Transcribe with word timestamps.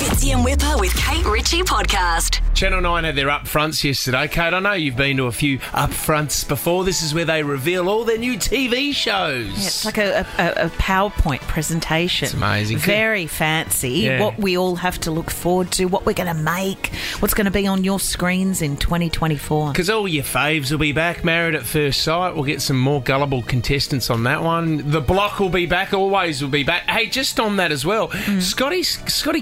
Fitzy 0.00 0.32
and 0.32 0.42
Whipper 0.42 0.78
with 0.78 0.96
Kate 0.96 1.24
Ritchie 1.26 1.60
podcast. 1.62 2.40
Channel 2.54 2.80
9 2.80 3.04
had 3.04 3.16
their 3.16 3.28
upfronts 3.28 3.84
yesterday. 3.84 4.28
Kate, 4.28 4.52
I 4.54 4.58
know 4.60 4.72
you've 4.72 4.96
been 4.96 5.16
to 5.18 5.26
a 5.26 5.32
few 5.32 5.58
upfronts 5.58 6.46
before. 6.46 6.84
This 6.84 7.02
is 7.02 7.14
where 7.14 7.24
they 7.24 7.42
reveal 7.42 7.88
all 7.88 8.04
their 8.04 8.18
new 8.18 8.34
TV 8.36 8.94
shows. 8.94 9.48
It's 9.66 9.84
like 9.84 9.98
a, 9.98 10.26
a, 10.38 10.66
a 10.66 10.70
PowerPoint 10.70 11.40
presentation. 11.42 12.26
It's 12.26 12.34
amazing. 12.34 12.78
Very 12.78 13.26
fancy. 13.26 13.90
Yeah. 13.90 14.20
What 14.22 14.38
we 14.38 14.56
all 14.58 14.76
have 14.76 14.98
to 15.00 15.10
look 15.10 15.30
forward 15.30 15.70
to, 15.72 15.84
what 15.86 16.04
we're 16.06 16.12
going 16.14 16.34
to 16.34 16.42
make, 16.42 16.88
what's 17.20 17.34
going 17.34 17.46
to 17.46 17.50
be 17.50 17.66
on 17.66 17.84
your 17.84 18.00
screens 18.00 18.60
in 18.62 18.76
2024. 18.78 19.72
Because 19.72 19.88
all 19.90 20.08
your 20.08 20.24
faves 20.24 20.70
will 20.70 20.78
be 20.78 20.92
back. 20.92 21.24
Married 21.24 21.54
at 21.54 21.62
First 21.64 22.02
Sight. 22.02 22.34
We'll 22.34 22.44
get 22.44 22.60
some 22.62 22.78
more 22.80 23.02
gullible 23.02 23.42
contestants 23.42 24.10
on 24.10 24.24
that 24.24 24.42
one. 24.42 24.90
The 24.90 25.00
Block 25.00 25.40
will 25.40 25.50
be 25.50 25.66
back. 25.66 25.92
Always 25.94 26.42
will 26.42 26.50
be 26.50 26.64
back. 26.64 26.88
Hey, 26.88 27.06
just 27.06 27.38
on 27.40 27.56
that 27.56 27.70
as 27.70 27.84
well, 27.86 28.08
Hmm. 28.08 28.40
Scotty 28.40 28.82
Scotty 28.82 29.40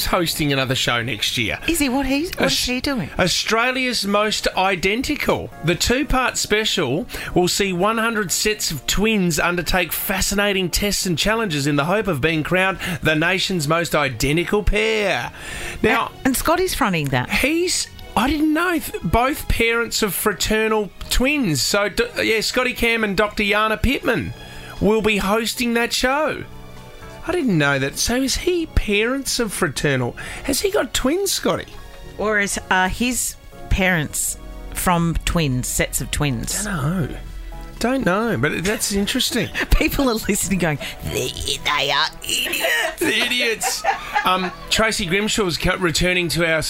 Cam's 0.00 0.06
hosting 0.10 0.50
another 0.52 0.74
show 0.74 1.02
next 1.02 1.36
year. 1.36 1.58
Is 1.68 1.78
he? 1.78 1.88
What 1.90 2.06
he's? 2.06 2.30
What 2.36 2.50
is 2.52 2.64
he 2.64 2.80
doing? 2.80 3.10
Australia's 3.18 4.06
most 4.06 4.48
identical. 4.56 5.50
The 5.64 5.74
two 5.74 6.06
part 6.06 6.38
special 6.38 7.06
will 7.34 7.48
see 7.48 7.72
100 7.74 8.32
sets 8.32 8.70
of 8.70 8.86
twins 8.86 9.38
undertake 9.38 9.92
fascinating 9.92 10.70
tests 10.70 11.04
and 11.04 11.18
challenges 11.18 11.66
in 11.66 11.76
the 11.76 11.84
hope 11.84 12.06
of 12.06 12.20
being 12.22 12.42
crowned 12.42 12.78
the 13.02 13.14
nation's 13.14 13.68
most 13.68 13.94
identical 13.94 14.62
pair. 14.62 15.32
Now, 15.82 16.12
And 16.24 16.34
Scotty's 16.36 16.74
fronting 16.74 17.08
that. 17.08 17.28
he's. 17.28 17.88
I 18.16 18.28
didn't 18.28 18.52
know 18.54 18.78
th- 18.78 19.02
both 19.04 19.48
parents 19.48 20.02
of 20.02 20.14
fraternal 20.14 20.90
twins. 21.10 21.60
So, 21.62 21.88
D- 21.90 22.04
yeah, 22.22 22.40
Scotty 22.40 22.72
Cam 22.72 23.04
and 23.04 23.16
Dr. 23.16 23.44
Jana 23.44 23.76
Pittman 23.76 24.32
will 24.80 25.02
be 25.02 25.18
hosting 25.18 25.74
that 25.74 25.92
show. 25.92 26.44
I 27.26 27.32
didn't 27.32 27.58
know 27.58 27.78
that. 27.78 27.98
So, 27.98 28.16
is 28.16 28.36
he 28.38 28.66
parents 28.66 29.38
of 29.38 29.52
fraternal? 29.52 30.12
Has 30.44 30.60
he 30.60 30.70
got 30.70 30.94
twins, 30.94 31.32
Scotty? 31.32 31.72
Or 32.18 32.38
is 32.40 32.58
uh, 32.70 32.88
his 32.88 33.36
parents 33.68 34.38
from 34.74 35.16
twins, 35.24 35.68
sets 35.68 36.00
of 36.00 36.10
twins? 36.10 36.64
No. 36.64 36.70
Don't 36.70 37.10
know, 37.10 37.18
but 37.80 38.64
that's 38.64 38.92
interesting. 38.92 39.48
People 39.76 40.08
are 40.08 40.14
listening 40.14 40.58
going, 40.58 40.78
they, 41.04 41.28
they 41.64 41.90
are 41.90 42.06
idiots. 42.22 43.02
Idiots. 43.02 43.82
Um, 44.24 44.52
Tracy 44.70 45.06
Grimshaw's 45.06 45.56
co- 45.56 45.76
returning 45.78 46.28
to 46.30 46.44
our, 46.46 46.62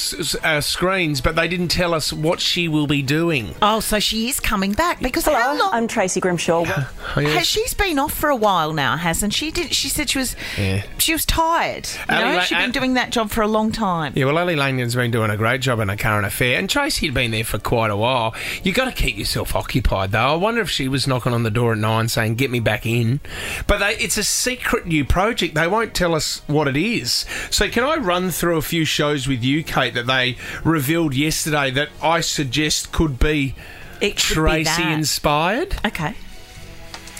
our 0.44 0.62
screens, 0.62 1.20
but 1.20 1.36
they 1.36 1.48
didn't 1.48 1.68
tell 1.68 1.94
us 1.94 2.12
what 2.12 2.40
she 2.40 2.68
will 2.68 2.86
be 2.86 3.02
doing. 3.02 3.54
Oh, 3.60 3.80
so 3.80 3.98
she 3.98 4.28
is 4.28 4.40
coming 4.40 4.72
back 4.72 5.00
because 5.00 5.24
how 5.26 5.58
long? 5.58 5.70
I'm 5.72 5.88
Tracy 5.88 6.20
Grimshaw. 6.20 6.64
Oh, 6.66 7.20
yeah. 7.20 7.28
Has 7.30 7.46
she's 7.46 7.74
been 7.74 7.98
off 7.98 8.12
for 8.12 8.28
a 8.30 8.36
while 8.36 8.72
now, 8.72 8.96
hasn't 8.96 9.34
she? 9.34 9.50
Did 9.50 9.74
she 9.74 9.88
said 9.88 10.08
she 10.10 10.18
was 10.18 10.36
Yeah. 10.56 10.84
she 10.98 11.12
was 11.12 11.24
tired. 11.24 11.88
You 12.08 12.14
Ali 12.16 12.24
know, 12.24 12.34
La- 12.36 12.40
she'd 12.42 12.58
been 12.58 12.70
doing 12.72 12.94
that 12.94 13.10
job 13.10 13.30
for 13.30 13.42
a 13.42 13.48
long 13.48 13.72
time. 13.72 14.12
Yeah, 14.16 14.26
well, 14.26 14.38
Ally 14.38 14.54
Langdon's 14.54 14.94
been 14.94 15.10
doing 15.10 15.30
a 15.30 15.36
great 15.36 15.60
job 15.60 15.80
in 15.80 15.90
a 15.90 15.96
current 15.96 16.26
affair, 16.26 16.58
and 16.58 16.68
Tracy 16.70 17.06
had 17.06 17.14
been 17.14 17.30
there 17.32 17.44
for 17.44 17.58
quite 17.58 17.90
a 17.90 17.96
while. 17.96 18.34
you 18.62 18.72
got 18.72 18.84
to 18.84 18.92
keep 18.92 19.16
yourself 19.18 19.54
occupied, 19.56 20.12
though. 20.12 20.18
I 20.18 20.34
wonder 20.36 20.60
if 20.60 20.70
she 20.70 20.86
was 20.88 20.99
knocking 21.06 21.32
on 21.32 21.42
the 21.42 21.50
door 21.50 21.72
at 21.72 21.78
nine 21.78 22.08
saying, 22.08 22.34
Get 22.36 22.50
me 22.50 22.60
back 22.60 22.86
in. 22.86 23.20
But 23.66 23.78
they, 23.78 23.96
it's 23.96 24.16
a 24.16 24.24
secret 24.24 24.86
new 24.86 25.04
project. 25.04 25.54
They 25.54 25.66
won't 25.66 25.94
tell 25.94 26.14
us 26.14 26.42
what 26.46 26.68
it 26.68 26.76
is. 26.76 27.24
So, 27.50 27.68
can 27.68 27.84
I 27.84 27.96
run 27.96 28.30
through 28.30 28.56
a 28.56 28.62
few 28.62 28.84
shows 28.84 29.26
with 29.28 29.42
you, 29.44 29.62
Kate, 29.62 29.94
that 29.94 30.06
they 30.06 30.36
revealed 30.64 31.14
yesterday 31.14 31.70
that 31.72 31.88
I 32.02 32.20
suggest 32.20 32.92
could 32.92 33.18
be 33.18 33.54
It 34.00 34.14
be 34.16 34.20
Tracy 34.20 34.64
that. 34.64 34.92
inspired? 34.92 35.76
Okay. 35.84 36.14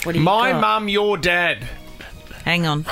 What 0.03 0.13
do 0.13 0.19
you 0.19 0.25
My 0.25 0.51
got? 0.51 0.61
mum, 0.61 0.89
your 0.89 1.17
dad. 1.17 1.59
Hang 2.45 2.65
on. 2.65 2.85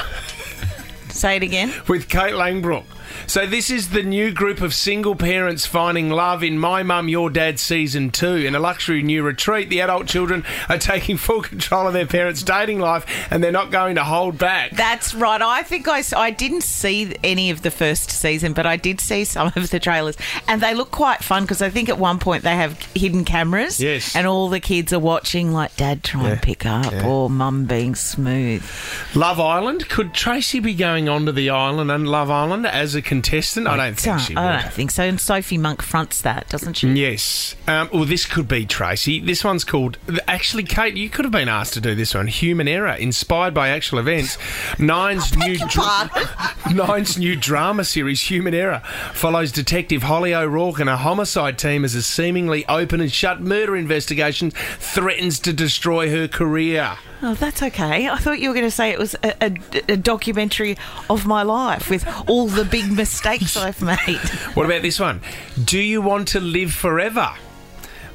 Say 1.09 1.37
it 1.37 1.43
again. 1.43 1.73
with 1.87 2.07
Kate 2.07 2.33
Langbroek. 2.33 2.85
So 3.29 3.45
this 3.45 3.69
is 3.69 3.89
the 3.89 4.01
new 4.01 4.31
group 4.31 4.59
of 4.59 4.73
single 4.73 5.15
parents 5.15 5.63
finding 5.67 6.09
love 6.09 6.43
in 6.43 6.57
My 6.57 6.81
Mum, 6.81 7.07
Your 7.07 7.29
Dad 7.29 7.59
season 7.59 8.09
two. 8.09 8.33
In 8.37 8.55
a 8.55 8.59
luxury 8.59 9.03
new 9.03 9.21
retreat, 9.21 9.69
the 9.69 9.81
adult 9.81 10.07
children 10.07 10.43
are 10.67 10.79
taking 10.79 11.15
full 11.15 11.43
control 11.43 11.85
of 11.85 11.93
their 11.93 12.07
parents' 12.07 12.41
dating 12.41 12.79
life, 12.79 13.05
and 13.29 13.43
they're 13.43 13.51
not 13.51 13.69
going 13.69 13.93
to 13.97 14.03
hold 14.03 14.39
back. 14.39 14.71
That's 14.71 15.13
right. 15.13 15.39
I 15.43 15.61
think 15.61 15.87
I 15.87 16.01
I 16.17 16.31
didn't 16.31 16.63
see 16.63 17.15
any 17.23 17.51
of 17.51 17.61
the 17.61 17.69
first 17.69 18.09
season, 18.09 18.53
but 18.53 18.65
I 18.65 18.77
did 18.77 18.99
see 18.99 19.23
some 19.25 19.51
of 19.55 19.69
the 19.69 19.79
trailers, 19.79 20.17
and 20.47 20.59
they 20.59 20.73
look 20.73 20.89
quite 20.89 21.23
fun 21.23 21.43
because 21.43 21.61
I 21.61 21.69
think 21.69 21.87
at 21.87 21.99
one 21.99 22.17
point 22.17 22.43
they 22.43 22.55
have 22.55 22.81
hidden 22.95 23.25
cameras, 23.25 23.79
Yes. 23.79 24.15
and 24.15 24.25
all 24.25 24.49
the 24.49 24.59
kids 24.59 24.91
are 24.91 24.97
watching, 24.97 25.53
like 25.53 25.75
Dad 25.75 26.03
try 26.03 26.31
to 26.31 26.41
pick 26.41 26.65
up, 26.65 26.91
or 27.05 27.29
Mum 27.29 27.65
being 27.65 27.93
smooth. 27.93 28.65
Love 29.13 29.39
Island. 29.39 29.87
Could 29.87 30.15
Tracy 30.15 30.59
be 30.59 30.73
going 30.73 31.07
onto 31.07 31.31
the 31.31 31.51
island 31.51 31.91
and 31.91 32.07
Love 32.07 32.31
Island 32.31 32.65
as 32.65 32.95
a 32.95 33.03
contestant? 33.21 33.67
I 33.67 33.77
don't 33.77 33.99
think 33.99 34.19
she 34.19 34.33
would. 34.33 34.39
I 34.39 34.61
don't 34.61 34.73
think 34.73 34.91
so. 34.91 35.03
And 35.03 35.19
Sophie 35.19 35.57
Monk 35.57 35.81
fronts 35.81 36.21
that, 36.21 36.49
doesn't 36.49 36.75
she? 36.75 36.89
Yes. 36.89 37.55
Um, 37.67 37.89
well, 37.91 38.05
this 38.05 38.25
could 38.25 38.47
be 38.47 38.65
Tracy. 38.65 39.19
This 39.19 39.43
one's 39.43 39.63
called. 39.63 39.97
Actually, 40.27 40.63
Kate, 40.63 40.95
you 40.95 41.09
could 41.09 41.25
have 41.25 41.31
been 41.31 41.49
asked 41.49 41.73
to 41.73 41.81
do 41.81 41.95
this 41.95 42.13
one. 42.13 42.27
Human 42.27 42.67
Error, 42.67 42.93
inspired 42.93 43.53
by 43.53 43.69
actual 43.69 43.99
events. 43.99 44.37
Nine's 44.79 45.35
new. 45.37 45.57
Nine's 46.73 47.17
new 47.17 47.35
drama 47.35 47.83
series, 47.83 48.21
Human 48.21 48.53
Error, 48.53 48.81
follows 49.13 49.51
Detective 49.51 50.03
Holly 50.03 50.33
O'Rourke 50.33 50.79
and 50.79 50.89
a 50.89 50.97
homicide 50.97 51.57
team 51.57 51.83
as 51.83 51.95
a 51.95 52.03
seemingly 52.03 52.65
open 52.67 53.01
and 53.01 53.11
shut 53.11 53.41
murder 53.41 53.75
investigation 53.75 54.51
threatens 54.51 55.39
to 55.39 55.53
destroy 55.53 56.09
her 56.09 56.27
career. 56.27 56.97
Oh, 57.21 57.33
that's 57.33 57.61
okay. 57.61 58.07
I 58.07 58.17
thought 58.17 58.39
you 58.39 58.49
were 58.49 58.55
going 58.55 58.65
to 58.65 58.71
say 58.71 58.91
it 58.91 58.99
was 58.99 59.15
a, 59.23 59.33
a, 59.41 59.57
a 59.89 59.97
documentary 59.97 60.77
of 61.09 61.25
my 61.25 61.43
life 61.43 61.89
with 61.89 62.07
all 62.27 62.47
the 62.47 62.63
big 62.65 62.91
mistakes 62.95 63.57
I've 63.57 63.81
made. 63.81 63.97
What 64.53 64.65
about 64.65 64.81
this 64.81 64.99
one? 64.99 65.21
Do 65.63 65.79
you 65.79 66.01
want 66.01 66.29
to 66.29 66.39
live 66.39 66.73
forever? 66.73 67.33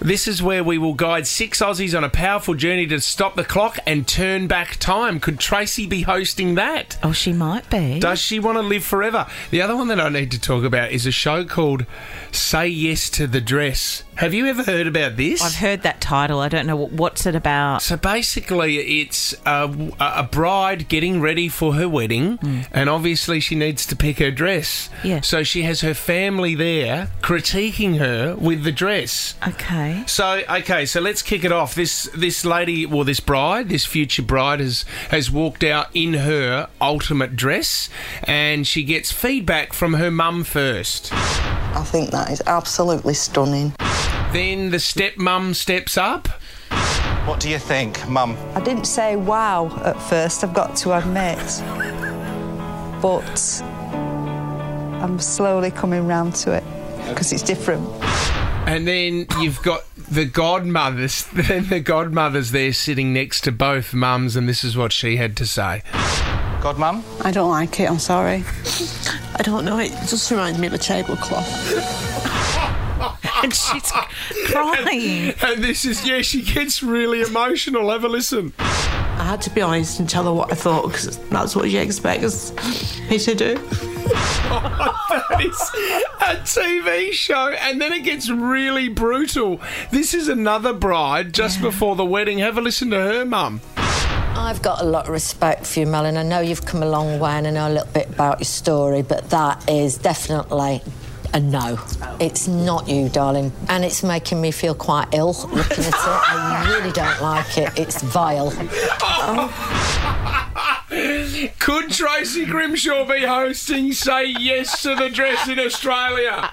This 0.01 0.27
is 0.29 0.43
where 0.43 0.63
we 0.63 0.77
will 0.77 0.93
guide 0.95 1.27
six 1.27 1.61
Aussies 1.61 1.97
on 1.97 2.05
a 2.05 2.11
powerful 2.11 2.55
journey 2.55 2.87
to 2.89 3.01
stop 3.01 3.37
the 3.37 3.45
clock 3.45 3.79
and 3.87 4.07
turn 4.07 4.47
back 4.47 4.77
time. 4.77 5.21
Could 5.21 5.39
Tracy 5.39 5.87
be 5.87 6.03
hosting 6.03 6.57
that? 6.57 6.99
Oh, 7.03 7.13
she 7.13 7.33
might 7.33 7.71
be. 7.71 8.01
Does 8.01 8.19
she 8.21 8.39
want 8.39 8.59
to 8.59 8.63
live 8.63 8.85
forever? 8.85 9.27
The 9.51 9.63
other 9.63 9.77
one 9.77 9.89
that 9.89 10.01
I 10.01 10.09
need 10.09 10.31
to 10.33 10.41
talk 10.41 10.65
about 10.65 10.91
is 10.91 11.07
a 11.07 11.13
show 11.13 11.45
called 11.45 11.87
Say 12.33 12.69
Yes 12.69 13.09
to 13.11 13.27
the 13.27 13.41
Dress. 13.41 14.05
Have 14.17 14.33
you 14.33 14.47
ever 14.47 14.63
heard 14.63 14.87
about 14.87 15.17
this? 15.17 15.43
I've 15.43 15.57
heard 15.57 15.83
that 15.83 16.01
title. 16.01 16.39
I 16.39 16.49
don't 16.49 16.67
know 16.67 16.77
what, 16.77 16.93
what's 16.93 17.27
it 17.27 17.35
about. 17.35 17.83
So 17.83 17.97
basically, 17.97 19.01
it's 19.01 19.35
a, 19.45 19.93
a 19.99 20.23
bride 20.23 20.89
getting 20.89 21.21
ready 21.21 21.49
for 21.49 21.75
her 21.75 21.89
wedding, 21.89 22.37
hmm. 22.37 22.61
and 22.71 22.89
obviously 22.89 23.41
she 23.41 23.57
needs 23.57 23.85
to 23.87 23.97
pick 23.97 24.21
her 24.21 24.31
dress. 24.31 24.89
Yeah. 25.03 25.21
So 25.21 25.43
she 25.43 25.63
has 25.63 25.81
her 25.81 25.95
family 25.95 26.55
there 26.55 27.11
critiquing 27.23 27.99
her 27.99 28.37
with 28.37 28.63
the 28.63 28.71
dress. 28.71 29.35
Okay. 29.47 30.05
So 30.07 30.43
okay, 30.49 30.87
so 30.87 31.01
let's 31.01 31.23
kick 31.23 31.45
it 31.45 31.51
off. 31.51 31.75
This 31.75 32.09
this 32.15 32.45
lady, 32.45 32.87
well, 32.87 33.05
this 33.05 33.21
bride, 33.21 33.69
this 33.69 33.85
future 33.85 34.23
bride, 34.23 34.61
has 34.61 34.85
has 35.11 35.29
walked 35.31 35.65
out 35.65 35.89
in 35.93 36.15
her 36.15 36.69
ultimate 36.81 37.35
dress, 37.35 37.89
and 38.23 38.65
she 38.65 38.85
gets 38.85 39.11
feedback 39.11 39.73
from 39.73 39.95
her 39.95 40.11
mum 40.11 40.45
first. 40.45 41.13
I 41.13 41.83
think 41.83 42.11
that 42.11 42.31
is 42.31 42.41
absolutely 42.47 43.15
stunning. 43.15 43.75
Then 44.34 44.71
the 44.71 44.78
stepmum 44.78 45.55
steps 45.55 45.97
up. 45.97 46.27
What 47.25 47.39
do 47.39 47.49
you 47.49 47.61
think, 47.61 48.09
Mum? 48.09 48.37
I 48.56 48.61
didn't 48.61 48.87
say 48.87 49.15
wow 49.15 49.71
at 49.84 49.97
first, 50.03 50.43
I've 50.43 50.53
got 50.53 50.75
to 50.78 50.99
admit. 50.99 51.39
But 53.00 53.62
I'm 53.62 55.21
slowly 55.21 55.71
coming 55.71 56.09
round 56.09 56.34
to 56.34 56.53
it 56.53 56.65
because 57.09 57.33
it's 57.33 57.44
different. 57.44 57.89
And 58.67 58.89
then 58.89 59.28
you've 59.39 59.62
got 59.62 59.84
the 59.97 60.25
godmothers. 60.25 61.27
Then 61.33 61.67
the 61.69 61.78
godmother's 61.78 62.50
there 62.50 62.73
sitting 62.73 63.12
next 63.12 63.43
to 63.43 63.53
both 63.53 63.94
mums, 63.94 64.34
and 64.34 64.49
this 64.49 64.65
is 64.65 64.77
what 64.77 64.93
she 64.93 65.17
had 65.17 65.37
to 65.37 65.47
say. 65.47 65.83
God, 66.61 66.77
Mum? 66.77 67.05
I 67.21 67.31
don't 67.31 67.50
like 67.50 67.78
it, 67.78 67.89
I'm 67.89 68.00
sorry. 68.00 68.43
I 69.37 69.43
don't 69.44 69.65
know, 69.65 69.78
it 69.78 69.93
just 70.09 70.28
reminds 70.33 70.59
me 70.59 70.67
of 70.67 70.73
a 70.73 70.79
tablecloth. 70.79 72.41
And 73.44 73.55
she's 73.55 73.93
crying. 74.46 75.35
And 75.43 75.62
this 75.62 75.85
is 75.85 76.06
yeah, 76.08 76.23
she 76.23 76.41
gets 76.41 76.82
really 76.82 77.20
emotional. 77.20 77.91
Have 77.91 78.05
a 78.05 78.08
listen. 78.08 78.55
I 78.58 79.25
had 79.29 79.43
to 79.43 79.50
be 79.50 79.61
honest 79.61 80.00
and 80.00 80.08
tell 80.08 80.25
her 80.25 80.32
what 80.32 80.50
I 80.50 80.55
thought 80.55 80.88
because 80.88 81.19
that's 81.29 81.55
what 81.55 81.70
she 81.70 81.76
expects 81.76 82.52
me 83.11 83.19
to 83.19 83.35
do. 83.35 83.69
That 85.14 85.41
is 85.41 85.61
a 86.20 86.37
TV 86.43 87.12
show, 87.12 87.49
and 87.49 87.81
then 87.81 87.93
it 87.93 88.00
gets 88.05 88.29
really 88.29 88.88
brutal. 88.88 89.61
This 89.90 90.12
is 90.12 90.29
another 90.29 90.73
bride 90.73 91.32
just 91.32 91.61
before 91.61 91.97
the 91.97 92.05
wedding. 92.05 92.38
Have 92.38 92.58
a 92.58 92.61
listen 92.61 92.90
to 92.90 92.97
her 92.97 93.25
mum. 93.25 93.61
I've 93.76 94.61
got 94.61 94.82
a 94.82 94.85
lot 94.85 95.05
of 95.06 95.11
respect 95.11 95.67
for 95.67 95.81
you, 95.81 95.87
Mel, 95.87 96.05
and 96.05 96.19
I 96.19 96.23
know 96.23 96.40
you've 96.40 96.67
come 96.67 96.82
a 96.82 96.87
long 96.88 97.19
way 97.19 97.32
and 97.32 97.47
I 97.47 97.50
know 97.50 97.69
a 97.69 97.73
little 97.73 97.93
bit 97.93 98.08
about 98.11 98.40
your 98.40 98.47
story, 98.47 99.02
but 99.02 99.31
that 99.31 99.69
is 99.70 99.97
definitely 99.97 100.82
a 101.35 101.41
no. 101.41 101.79
It's 102.21 102.49
not 102.49 102.89
you, 102.89 103.09
darling. 103.11 103.53
And 103.69 103.85
it's 103.85 104.03
making 104.03 104.41
me 104.41 104.51
feel 104.53 104.75
quite 104.75 105.09
ill 105.13 105.35
looking 105.53 105.85
at 105.85 105.89
it. 105.89 105.95
I 105.95 106.67
really 106.71 106.93
don't 106.93 107.21
like 107.21 107.59
it. 107.59 107.79
It's 107.79 108.01
vile. 108.03 108.51
Could 111.59 111.91
Tracy 111.91 112.45
Grimshaw 112.47 113.05
be 113.05 113.25
hosting 113.25 113.93
Say 113.93 114.27
Yes 114.39 114.81
to 114.83 114.95
the 114.95 115.09
Dress 115.11 115.49
in 115.49 115.59
Australia? 115.59 116.51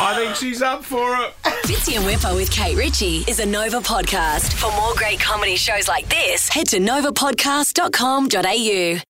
I 0.00 0.14
think 0.16 0.34
she's 0.36 0.62
up 0.62 0.82
for 0.82 1.14
it. 1.16 1.34
Fitzy 1.64 1.96
and 1.96 2.06
Whipper 2.06 2.34
with 2.34 2.50
Kate 2.50 2.74
Ritchie 2.76 3.24
is 3.28 3.38
a 3.40 3.46
Nova 3.46 3.80
podcast. 3.80 4.54
For 4.54 4.70
more 4.72 4.94
great 4.96 5.20
comedy 5.20 5.56
shows 5.56 5.88
like 5.88 6.08
this, 6.08 6.48
head 6.48 6.68
to 6.68 6.78
novapodcast.com.au. 6.78 9.02